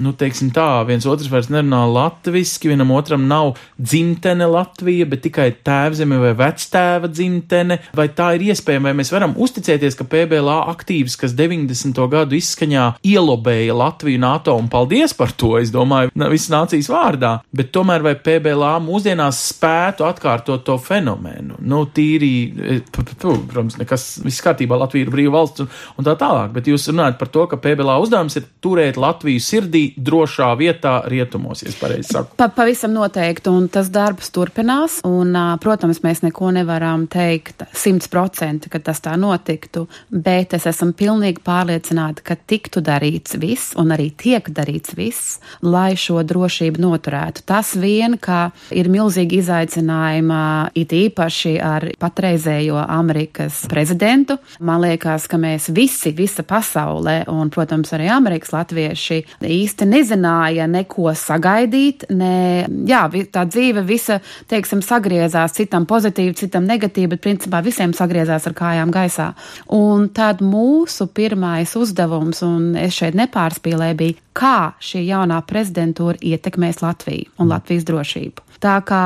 [0.00, 5.50] nu, teiksim tā, viens otrs vairs nerunā latviski, vienam otram nav dzimtene Latvija, bet tikai
[5.66, 10.68] tēvzeme vai vectēvzeme vectēva dzimtene, vai tā ir iespējama, vai mēs varam uzticēties, ka PBLA
[10.72, 11.96] aktīvs, kas 90.
[12.10, 17.72] gadu izskaņā ielobēja Latviju NATO, un paldies par to, es domāju, visas nācijas vārdā, bet
[17.72, 21.56] tomēr vai PBLA mūsdienās spētu atkārtot to fenomenu?
[21.60, 26.52] Nu, tīri, e, protams, nekas viss kārtībā, Latvija ir brīva valsts un, un tā tālāk,
[26.56, 31.64] bet jūs runājat par to, ka PBLA uzdevums ir turēt Latviju sirdī drošā vietā rietumos,
[31.64, 32.36] ja pareizi saku.
[32.38, 38.72] Pa, pavisam noteikti, un tas darbs turpinās, un, protams, mēs neko nevaram nevaram teikt simtprocentīgi,
[38.72, 44.10] ka tas tā notiktu, bet es esmu pilnīgi pārliecināta, ka tiktu darīts viss un arī
[44.18, 47.44] tiek darīts viss, lai šo drošību noturētu.
[47.48, 50.40] Tas vien, ka ir milzīgi izaicinājumi,
[50.78, 54.38] it īpaši ar patreizējo Amerikas prezidentu.
[54.60, 61.12] Man liekas, ka mēs visi, visa pasaulē un, protams, arī Amerikas latvieši īsti nezināja neko
[61.16, 64.18] sagaidīt, ne, jā, tā dzīve visa,
[64.50, 69.30] teiksim, sagriezās citam pozitīvi, citam citam negatīvi, bet principā visiem sagriezās ar kājām gaisā.
[69.76, 76.82] Un tad mūsu pirmais uzdevums, un es šeit nepārspīlēju, bija, kā šī jaunā prezidentūra ietekmēs
[76.82, 78.47] Latviju un Latvijas drošību.
[78.58, 79.02] Tā kā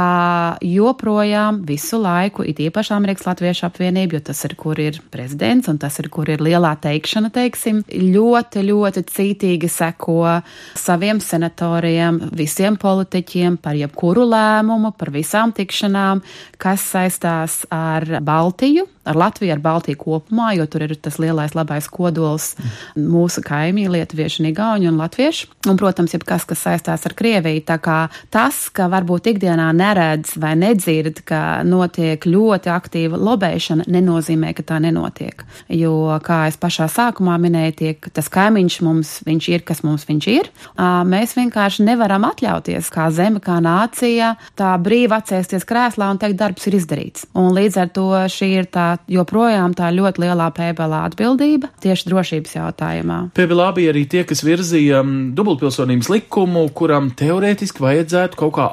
[0.65, 5.77] joprojām visu laiku, it īpaši Amerikas Latviešu apvienība, jo tas ir, kur ir prezidents un
[5.83, 10.39] tas ir, kur ir lielā teikšana, teiksim, ļoti, ļoti cītīgi seko
[10.79, 16.25] saviem senatoriem, visiem politiķiem par jebkuru lēmumu, par visām tikšanām,
[16.57, 21.89] kas saistās ar Baltiju, ar Latviju, ar Baltiju kopumā, jo tur ir tas lielais labais
[21.91, 22.53] kodols
[22.97, 25.49] mūsu kaimiņi, lietuvieši, igauņi un latvieši.
[25.69, 27.65] Un, protams, jebkas, kas saistās ar Krieviju.
[27.67, 27.99] Tā kā
[28.33, 34.79] tas, ka varbūt ikdienā neredz vai nedzird, ka notiek ļoti aktīva lobēšana, nenozīmē, ka tā
[34.83, 35.43] nenotiek.
[35.73, 40.51] Jo, kā es pašā sākumā minēju, tiek tas kaimiņš mums, ir, kas mums ir.
[40.79, 46.67] Mēs vienkārši nevaram atļauties kā zeme, kā nācija, tā brīvi atsēsties krēslā un teikt, darbs
[46.71, 47.27] ir izdarīts.
[47.35, 52.57] Un līdz ar to šī ir tā joprojām tā ļoti lielā PBLā atbildība tieši drošības
[52.61, 53.19] jautājumā.
[53.35, 55.03] PBLā bija arī tie, kas virzīja
[55.35, 58.69] dubultpilsonības likumu, kuram teorētiski vajadzētu kaut kā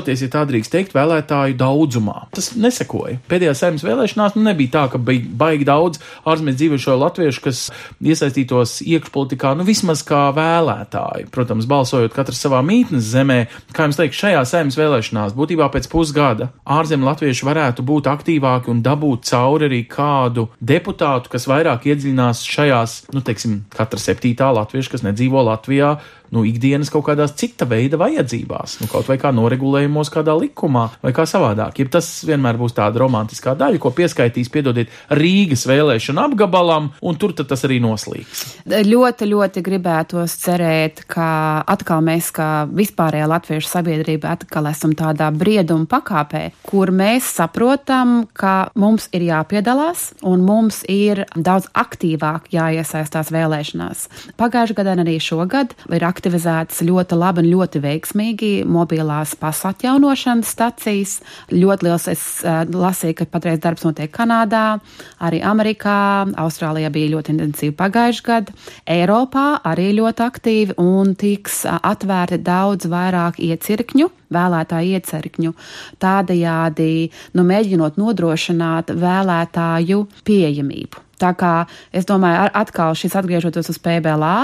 [0.00, 2.28] aprečoties, ja tā drīkst teikt, vēlētāju daudzumā.
[2.34, 3.18] Tas nesekoja.
[3.28, 7.62] Pēdējā saimnes vēlēšanās nu, nebija tā, ka bija baigi daudz ārzemēs dzīvojušo latviešu, kas
[8.00, 11.28] iesaistītos iekšpolitikā, nu vismaz kā vēlētāji.
[11.34, 13.40] Protams, balsojot katrs savā mītnes zemē,
[13.76, 18.82] kā jums teikt, šajā saimnes vēlēšanās būtībā pēc pusgada ārzemju latvieši varētu būt aktīvāki un
[18.84, 25.06] dabūt cauri arī kādu deputātu, kas vairāk iedziļinās šajās, nu, teiksim, katra septītā latvieša, kas
[25.06, 25.94] nedzīvo Latvijā,
[26.34, 31.12] nu, ikdienas kaut kādās cita veida vajadzībās, nu, kaut vai kā noregulējumos kādā likumā vai
[31.16, 31.80] kā savādāk.
[31.80, 37.34] Ja tas vienmēr būs tāda romantiskā daļa, ko pieskaitīs, piedodiet, Rīgas vēlēšanu apgabalam, un tur
[37.34, 38.44] tas arī noslīgs.
[38.66, 41.28] Ļoti, ļoti gribētos cerēt, ka
[41.70, 48.70] atkal mēs, kā vispārējā latviešu sabiedrība, atkal esam tādā brieduma pakāpē, kur mēs saprotam, ka
[48.78, 54.06] mums ir jāpiedalās un mums ir daudz aktīvāk jāiesaistās vēlēšanās.
[54.40, 61.16] Pagājušajā gadā arī šogad ir aktivizētas ļoti labi un ļoti veiksmīgi mobilās pasu atjaunošanas stacijas.
[61.52, 64.80] Ļoti liels es uh, lasīju, ka patreiz darbs notiek Kanādā,
[65.24, 68.54] arī Amerikā, Austrālijā bija ļoti intensīvi pagājušajā gadā,
[68.90, 75.54] Eiropā arī ļoti aktīvi un tiks uh, atvērti daudz vairāk iecirkņu vēlētāju iecirkņu,
[76.02, 76.90] tādējādi
[77.34, 81.09] nu, mēģinot nodrošināt vēlētāju pieejamību.
[81.20, 81.54] Tā kā
[81.92, 84.36] es domāju, atkal šis atgriežoties uz PBLA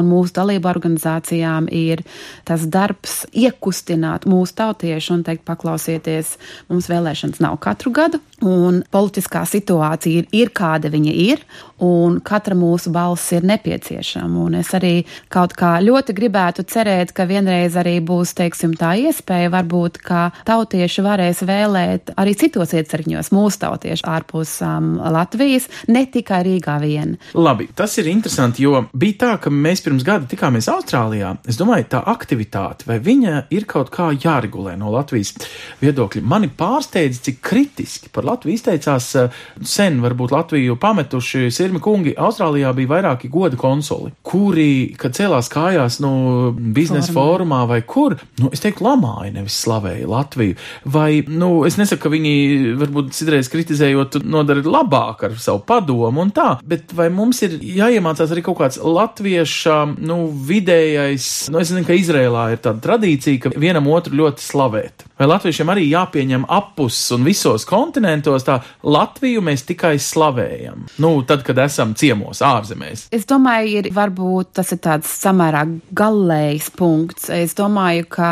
[0.00, 2.02] un mūsu dalību organizācijām ir
[2.48, 6.34] tas darbs iekustināt mūsu tautiešu un teikt, paklausieties,
[6.70, 11.42] mums vēlēšanas nav katru gadu, un politiskā situācija ir, ir kāda viņa ir,
[11.84, 14.44] un katra mūsu balss ir nepieciešama.
[14.46, 19.52] Un es arī kaut kā ļoti gribētu cerēt, ka vienreiz arī būs, teiksim, tā iespēja,
[19.54, 26.42] varbūt, ka tautieši varēs vēlēt arī citos iecirkņos, mūsu tautieši ārpus um, Latvijas, ne tikai
[26.46, 27.16] Rīgā vien.
[27.34, 31.34] Labi, tas ir interesanti, jo bija tā, ka mēs pirms gada tikāmies Austrālijā.
[31.48, 35.34] Es domāju, tā aktivitāte, vai viņa ir kaut kā jāregulē no Latvijas
[35.82, 36.24] viedokļa.
[36.34, 42.14] Mani pārsteidz, cik kritiski par Latviju izteicās eh, sen, varbūt Latviju pametuši sirmi kungi.
[42.18, 48.50] Austrālijā bija vairāki goda konsuli, kuri, kad cēlās kājās no biznesa fórumā vai kur, nu,
[48.54, 50.58] es teiktu, lamāja, nevis slavēja Latviju.
[50.94, 52.34] Vai, nu, es nesaku, ka viņi
[52.80, 58.32] varbūt citreiz kritizējot, nodara labāk ar savu padomu un tā, bet vai mums ir jāiemācās
[58.34, 60.18] arī kaut kāds latvieša, nu,
[60.48, 65.06] vidējais, nu, es zinu, ka Izrēlā ir tāda tradīcija, ka vienam otru ļoti slavēt.
[65.20, 70.86] Vai latviešiem arī jāpieņem apus un visos kontinentos tā Latviju mēs tikai slavējam?
[71.02, 73.08] Nu, tad, kad esam ciemos ārzemēs.
[73.14, 77.30] Es domāju, ir varbūt tas ir tāds samērā galējs punkts.
[77.32, 78.30] Es domāju, ka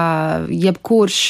[0.51, 1.23] jebkurš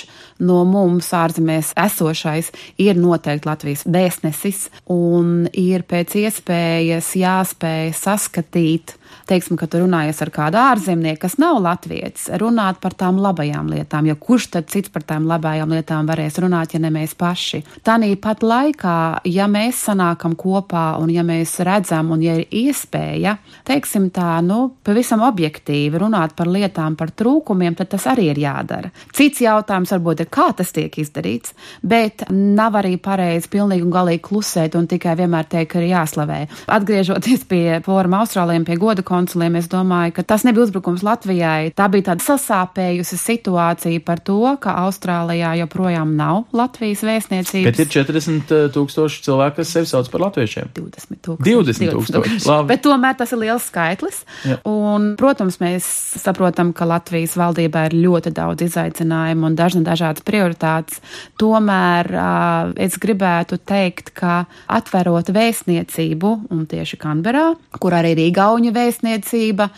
[0.43, 2.51] no mums ārzemēs esošais
[2.83, 8.97] ir noteikti Latvijas vēstnesis un ir pēc iespējas jāspēj saskatīt
[9.29, 14.09] teiksim, ka tu runājies ar kādu ārzemnieku, kas nav latviečs, runāt par tām labajām lietām,
[14.09, 17.63] jo kurš tad cits par tām labajām lietām varēs runāt, ja ne mēs paši.
[17.87, 18.97] Tāpat laikā,
[19.31, 23.37] ja mēs sanākam kopā un ja mēs redzam, un ja ir iespēja,
[23.69, 28.93] teiksim tā, nu, pavisam objektīvi runāt par lietām, par trūkumiem, tad tas arī ir jādara.
[29.15, 34.23] Cits jautājums varbūt ir, kā tas tiek izdarīts, bet nav arī pareizi pilnīgi un galīgi
[34.27, 36.41] klusēt un tikai vienmēr teikt, ka ir jāslavē.
[36.73, 41.73] Atgriežoties pie forma Austrāliem, pie goda konsuliem, es domāju, ka tas nebija uzbrukums Latvijai.
[41.77, 47.69] Tā bija tāda sasāpējusi situācija par to, ka Austrālijā joprojām nav Latvijas vēstniecības.
[47.69, 50.73] Bet ir 40 eh, tūkstoši cilvēku, kas sevi sauc par latviešiem.
[50.77, 51.49] 20 tūkstoši.
[51.49, 52.59] 20 tūkstoši.
[52.71, 54.23] Bet tomēr tas ir liels skaitlis.
[54.49, 54.59] Ja.
[54.69, 55.87] Un, protams, mēs
[56.23, 61.03] saprotam, ka Latvijas valdībā ir ļoti daudz izaicinājumu un dažna dažādas prioritātes.
[61.41, 68.73] Tomēr uh, es gribētu teikt, ka atverot vēstniecību, un tieši Kanberā, kur arī ir vēstniecība,
[68.73, 69.69] vēstniecība,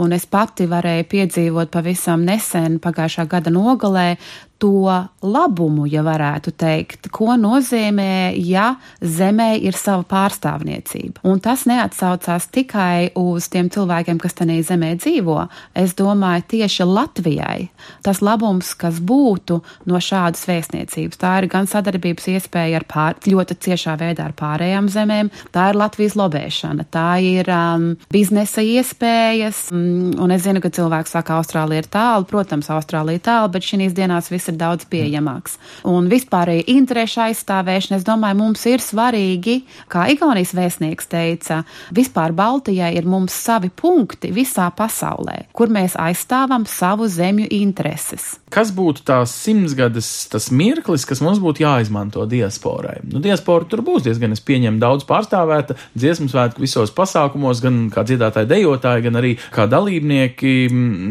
[0.00, 4.16] un es pati varēju piedzīvot pavisam nesen pagājušā gada nogalē
[4.60, 11.22] to labumu, ja varētu teikt, ko nozīmē, ja zemē ir sava pārstāvniecība.
[11.28, 15.38] Un tas neatsaucās tikai uz tiem cilvēkiem, kas tajā zemē dzīvo.
[15.76, 17.70] Es domāju, tieši Latvijai.
[18.04, 23.56] Tas labums, kas būtu no šādas vēstniecības, tā ir gan sadarbības iespēja ar pār, ļoti
[23.64, 30.12] ciešā veidā ar pārējām zemēm, tā ir Latvijas lobēšana, tā ir um, biznesa iespējas, um,
[30.20, 33.96] un es zinu, ka cilvēks saka, Austrālija ir tālu, protams, Austrālija ir tālu, bet šīs
[33.96, 35.56] dienās viss ir daudz pieejamāks.
[35.88, 39.60] Un vispārēji interešu aizstāvēšana, es domāju, mums ir svarīgi,
[39.92, 41.62] kā Igaunijas vēstnieks teica,
[41.94, 48.39] vispār Baltijai ir mums savi punkti visā pasaulē, kur mēs aizstāvam savu zemju intereses.
[48.50, 52.96] Kas būtu tās simtsgades, tas mirklis, kas mums būtu jāizmanto diasporai?
[53.06, 58.02] Nu, diaspora tur būs diezgan, es pieņemu, daudz pārstāvēta dziesmu svētku visos pasākumos, gan kā
[58.08, 60.54] dziedātāji, dejotāji, gan arī kā dalībnieki.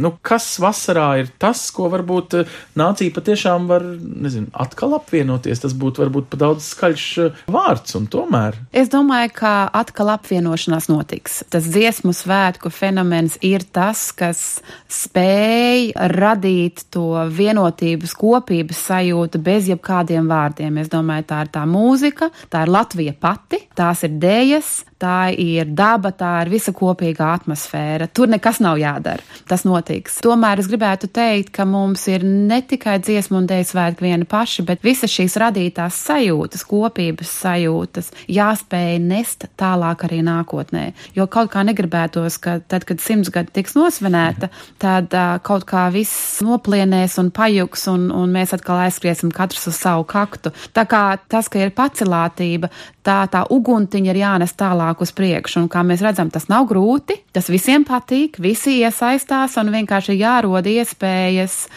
[0.03, 5.63] Nu, kas vasarā ir tas, ko varbūt eh, nācija patiešām var, nezinu, atkal apvienoties?
[5.63, 8.59] Tas būtu varbūt pa daudz skaļš eh, vārds, un tomēr.
[8.75, 11.39] Es domāju, ka atkal apvienošanās notiks.
[11.47, 14.43] Tas dziesmu svētku fenomens ir tas, kas
[14.91, 20.81] spēj radīt to vienotības, kopības sajūta bez jebkādiem vārdiem.
[20.81, 25.69] Es domāju, tā ir tā mūzika, tā ir Latvija pati, tās ir dējas, tā ir
[25.75, 28.09] daba, tā ir visa kopīga atmosfēra.
[28.11, 29.23] Tur nekas nav jādara.
[29.49, 30.19] Tas notiks.
[30.23, 34.65] Tomēr es gribētu teikt, ka mums ir ne tikai dziesmu un dēļ svētki viena paši,
[34.67, 40.85] bet visas šīs radītās sajūtas, kopības sajūtas jāspēj nest tālāk arī nākotnē.
[41.15, 45.87] Jo kaut kā negribētos, ka tad, kad simts gadi tiks nosvinēta, tad uh, kaut kā
[45.93, 50.53] viss noplienēs un pajuks un, un mēs atkal aizskriesim katrs uz savu kaktu.
[50.75, 52.69] Tā kā tas, ka ir pacelātība,
[53.05, 55.61] tā, tā uguntiņa ir jānes tālāk uz priekšu.
[55.61, 60.65] Un kā mēs redzam, tas nav grūti, tas visiem patīk, visi iesaistās un vienkārši jārod
[60.69, 61.67] iespējas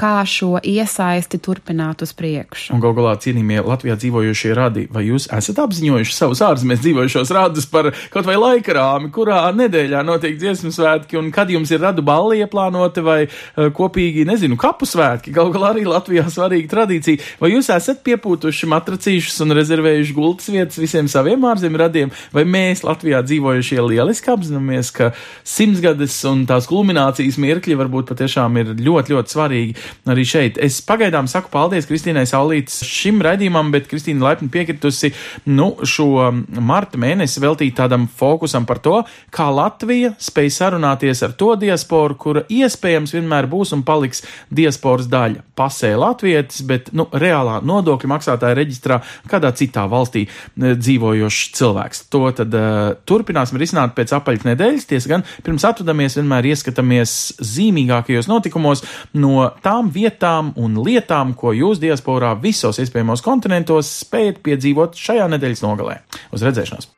[0.00, 2.72] kā šo iesaisti turpināt uz priekšu.
[2.74, 7.68] Un gal galā cienījamie Latvijā dzīvojošie radi, vai jūs esat apziņojuši savus ārzemēs dzīvojušos radus
[7.70, 12.04] par kaut vai laika rāmi, kurā nedēļā notiek dziesmu svētki, un kad jums ir radu
[12.06, 17.52] balli ieplānoti vai uh, kopīgi, nezinu, kapu svētki, gal galā arī Latvijā svarīga tradīcija, vai
[17.52, 23.20] jūs esat piepūtuši matracīšus un rezervējuši gultas vietas visiem saviem ārzemju radiem, vai mēs Latvijā
[23.26, 25.12] dzīvojušie lieliski apzināmies, ka
[25.44, 30.58] simtsgades un tās kulminācijas mirkļi varbūt patiešām ir ļoti, ļoti svarīgi arī šeit.
[30.60, 35.12] Es pagaidām saku paldies Kristīnai Saulītas šim raidījumam, bet Kristīna laipni piekritusi
[35.50, 39.00] nu, šo marta mēnesi veltīt tādam fokusam par to,
[39.34, 45.44] kā Latvija spēj sarunāties ar to diasporu, kura iespējams vienmēr būs un paliks diasporas daļa.
[45.60, 52.04] Pasē latvietis, bet nu, reālā nodokļu maksātāja reģistrā kādā citā valstī e, dzīvojošs cilvēks.
[52.12, 54.86] To tad uh, turpināsim risināt pēc apaļas nedēļas.
[54.90, 57.14] Tiesa gan pirms atvadamies vienmēr ieskatāmies
[57.44, 58.84] zīmīgākajos notikumos
[59.16, 65.28] no tām tām vietām un lietām, ko jūs diasporā visos iespējamos kontinentos spējat piedzīvot šajā
[65.32, 66.00] nedēļas nogalē.
[66.32, 66.90] Uz redzēšanos!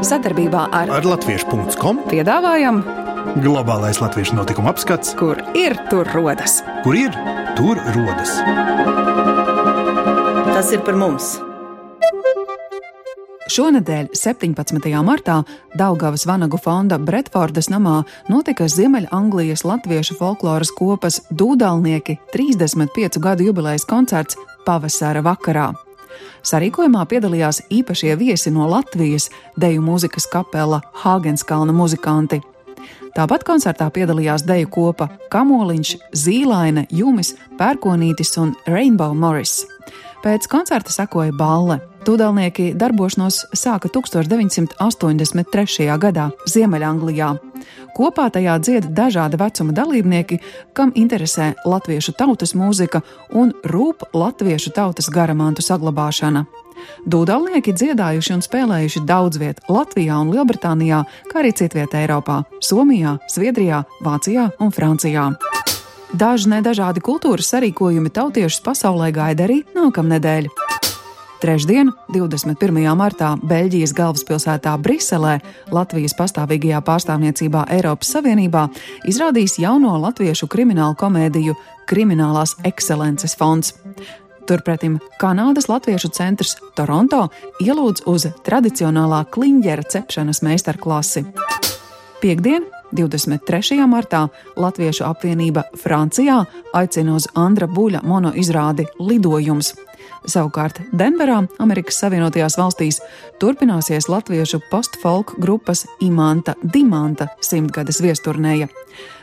[0.00, 2.80] Sadarbībā ar, ar Latviešu.com piedāvājam
[3.36, 6.62] globālais latviešu notikuma apskats, kur ir tur rodas.
[6.82, 7.12] kur ir
[7.58, 8.40] tur rodas.
[10.56, 11.36] Tas ir par mums!
[13.50, 14.84] Šonadēļ, 17.
[15.02, 15.40] martā,
[15.74, 24.38] Daugavas Vanagu fonda Bretfordas namā notika Ziemeļanglijas latviešu folkloras kopas Dūdalnieki 35 gadu jubilejas koncerts
[24.68, 25.72] pavasara vakarā.
[26.46, 29.26] Sarīkojumā piedalījās īpašie viesi no Latvijas,
[29.58, 32.38] deju mūzikas kapela Hāgenskalna muzikanti.
[33.16, 39.64] Tāpat koncertā piedalījās deju kopa Kamoliņš, Zīlaine, Jumis, Pērkonītis un Rainbow Morris.
[40.22, 41.80] Pēc koncerta sekoja balle.
[42.04, 45.88] Tūdelnieki darbošanos sāka 1983.
[46.00, 47.34] gadā Ziemeļanglijā.
[47.96, 50.40] Kopā tajā dzied dažāda vecuma dalībnieki,
[50.72, 53.02] kam interesē latviešu tautas mūzika
[53.36, 56.46] un rūp latviešu tautas garamantu saglabāšana.
[57.06, 63.84] Dūdalnieki dziedājuši un spēlējuši daudz vietā Latvijā un Lielbritānijā, kā arī citvietā Eiropā- Somijā, Zviedrijā,
[64.02, 65.30] Vācijā un Francijā.
[66.12, 70.48] Daži nedažādi kultūras sarīkojumi tautiešus pasaulē gaida arī nākamnedēļ.
[71.40, 72.82] Trešdien, 21.
[72.92, 75.38] martā, Beļģijas galvaspilsētā Briselē,
[75.72, 78.66] Latvijas pastāvīgajā pārstāvniecībā Eiropas Savienībā,
[79.08, 81.54] izrādīs jauno latviešu kriminālu komēdiju
[81.88, 83.72] Kriminālās ekscelences fonds.
[84.50, 87.28] Turpretim Kanādas Latviešu centrs Toronto
[87.62, 91.22] ielūdz uz tradicionālā kliņģera cepšanas meistarklasi.
[92.18, 93.78] Piektdien, 23.
[93.86, 94.24] martā
[94.58, 96.40] Latviešu apvienība Francijā
[96.74, 99.76] aicina uz Andra Buļa monoizrādi Lidojums.
[100.28, 103.00] Savukārt Denverā, Amerikas Savienotajās valstīs,
[103.40, 108.68] turpināsies latviešu postfolk grupas Imanta Dimanta simtgades viesturnēja.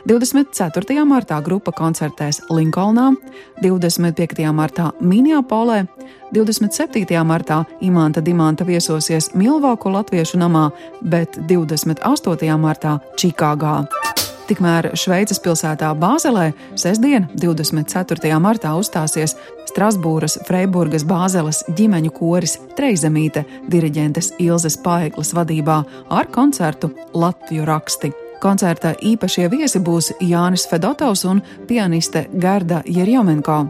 [0.08, 1.04] 24.
[1.06, 3.12] martā grupa koncertēs Linkolnā,
[3.62, 4.46] 25.
[4.52, 5.84] martā Minneapolē,
[6.34, 7.06] 27.
[7.24, 10.70] martā Imanta Dimanta viesosies Milvāko latviešu namā,
[11.02, 12.58] bet 28.
[12.58, 13.76] martā Čikāgā.
[14.48, 16.46] Tikmēr Šveices pilsētā Bāzelē
[16.78, 18.30] sestdien, 24.
[18.40, 19.34] martā, uzstāsies
[19.68, 28.10] Strasbūras Freiburgas Bāzeles ģimeņu koris Treizemīte diriģentes Ilzes Paeglas vadībā ar koncertu Latviju raksti.
[28.40, 33.66] Koncerta īpašie viesi būs Jānis Fedotovs un pianiste Gerda Jerjomenko.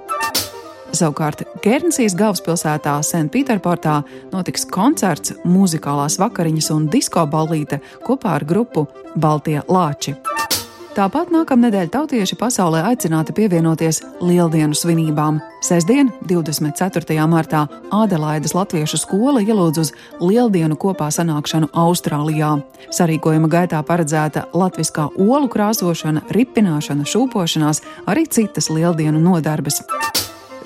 [0.94, 3.98] Savukārt Gērnsijas galvaspilsētā Senpīterportā
[4.30, 8.86] notiks koncerts, muzikālās vakariņas un disko ballīte kopā ar grupu
[9.18, 10.14] Baltie Lāči.
[10.98, 15.36] Tāpat nākamnedēļ tautieši pasaulē aicināti pievienoties Lieldienu svinībām.
[15.62, 17.14] Sestdien, 24.
[17.30, 17.60] martā,
[17.94, 22.56] Ādelaidas Latviešu skola ielūdz uz Lieldienu kopā sanākšanu Austrālijā.
[22.90, 29.84] Sarīkojuma gaitā paredzēta latviskā olu krāsošana, ripināšana, šūpošanās, arī citas Lieldienu nodarbes.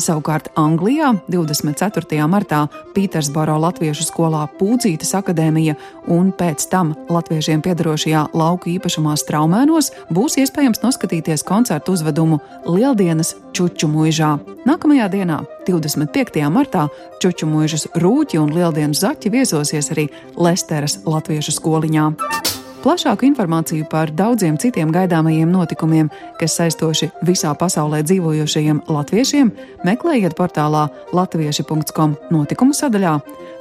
[0.02, 2.24] Savukārt Anglijā 24.
[2.26, 2.64] martā
[2.96, 5.76] Pītersboro Latviešu skolā Pūcītas akadēmija
[6.10, 13.86] un pēc tam latviešiem piedarošajā lauku īpašumā Straumēnos būs iespējams noskatīties koncertu uzvedumu Lieldienas Čuču
[13.92, 14.32] mūžā.
[14.66, 16.42] Nākamajā dienā, 25.
[16.50, 16.88] martā,
[17.22, 22.10] Čuču mūžas rūķi un Lieldienas zaķi viesosies arī Lesteras Latviešu skoliņā.
[22.82, 26.08] Plašāku informāciju par daudziem citiem gaidāmajiem notikumiem,
[26.40, 29.52] kas saistoši visā pasaulē dzīvojošajiem latviešiem,
[29.86, 33.14] meklējiet portālā latvieši.com notikumu sadaļā,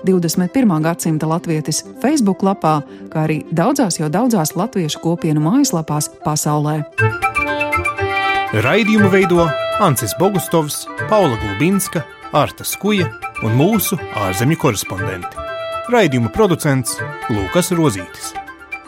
[0.09, 0.73] 21.
[0.81, 2.79] gadsimta latvietis Facebook lapā,
[3.13, 6.79] kā arī daudzās jau daudzās latviešu kopienu mājaslapās pasaulē.
[8.57, 9.45] Raidījumu veido
[9.85, 12.01] Ancis Bogustovs, Paula Gulbinska,
[12.33, 13.11] Arta Skuja
[13.45, 15.49] un mūsu ārzemju korespondenti.
[15.93, 16.97] Raidījuma producents
[17.29, 18.33] Lukas Rozītis.